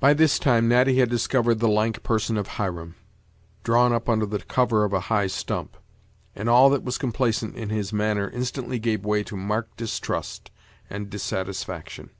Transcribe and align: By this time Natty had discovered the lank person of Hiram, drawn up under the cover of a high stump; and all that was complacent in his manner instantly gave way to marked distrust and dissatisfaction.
By 0.00 0.12
this 0.12 0.38
time 0.38 0.68
Natty 0.68 0.98
had 0.98 1.08
discovered 1.08 1.60
the 1.60 1.66
lank 1.66 2.02
person 2.02 2.36
of 2.36 2.46
Hiram, 2.60 2.96
drawn 3.64 3.90
up 3.90 4.06
under 4.06 4.26
the 4.26 4.40
cover 4.42 4.84
of 4.84 4.92
a 4.92 5.00
high 5.08 5.28
stump; 5.28 5.78
and 6.36 6.46
all 6.46 6.68
that 6.68 6.84
was 6.84 6.98
complacent 6.98 7.56
in 7.56 7.70
his 7.70 7.90
manner 7.90 8.28
instantly 8.28 8.78
gave 8.78 9.02
way 9.02 9.24
to 9.24 9.36
marked 9.38 9.78
distrust 9.78 10.50
and 10.90 11.08
dissatisfaction. 11.08 12.10